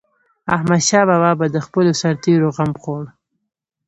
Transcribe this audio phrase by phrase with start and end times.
[0.55, 3.03] احمدشاه بابا به د خپلو سرتيرو غم خوړ.